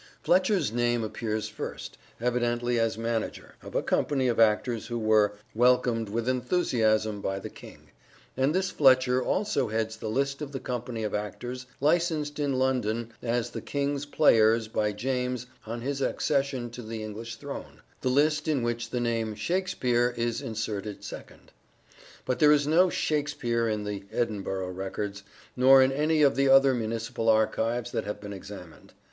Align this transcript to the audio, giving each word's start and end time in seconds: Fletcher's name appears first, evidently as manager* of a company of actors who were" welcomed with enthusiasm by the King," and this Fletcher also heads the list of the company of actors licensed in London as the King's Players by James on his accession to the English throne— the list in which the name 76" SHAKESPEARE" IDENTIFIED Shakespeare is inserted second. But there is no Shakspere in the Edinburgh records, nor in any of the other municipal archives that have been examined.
Fletcher's 0.23 0.71
name 0.71 1.03
appears 1.03 1.47
first, 1.47 1.95
evidently 2.19 2.79
as 2.79 2.97
manager* 2.97 3.53
of 3.61 3.75
a 3.75 3.83
company 3.83 4.27
of 4.27 4.39
actors 4.39 4.87
who 4.87 4.97
were" 4.97 5.33
welcomed 5.63 6.09
with 6.09 6.27
enthusiasm 6.27 7.21
by 7.21 7.37
the 7.37 7.51
King," 7.51 7.91
and 8.35 8.55
this 8.55 8.71
Fletcher 8.71 9.21
also 9.23 9.67
heads 9.67 9.97
the 9.97 10.09
list 10.09 10.41
of 10.41 10.53
the 10.53 10.59
company 10.59 11.03
of 11.03 11.13
actors 11.13 11.67
licensed 11.79 12.39
in 12.39 12.57
London 12.57 13.13
as 13.21 13.51
the 13.51 13.61
King's 13.61 14.07
Players 14.07 14.67
by 14.67 14.91
James 14.91 15.45
on 15.67 15.81
his 15.81 16.01
accession 16.01 16.71
to 16.71 16.81
the 16.81 17.03
English 17.03 17.35
throne— 17.35 17.83
the 18.01 18.09
list 18.09 18.47
in 18.47 18.63
which 18.63 18.89
the 18.89 18.99
name 18.99 19.37
76" 19.37 19.41
SHAKESPEARE" 19.43 19.87
IDENTIFIED 19.87 20.17
Shakespeare 20.17 20.25
is 20.29 20.41
inserted 20.41 21.03
second. 21.03 21.51
But 22.25 22.39
there 22.39 22.51
is 22.51 22.65
no 22.65 22.89
Shakspere 22.89 23.69
in 23.69 23.83
the 23.83 24.05
Edinburgh 24.11 24.71
records, 24.71 25.21
nor 25.55 25.83
in 25.83 25.91
any 25.91 26.23
of 26.23 26.35
the 26.35 26.49
other 26.49 26.73
municipal 26.73 27.29
archives 27.29 27.91
that 27.91 28.05
have 28.05 28.19
been 28.19 28.33
examined. 28.33 28.93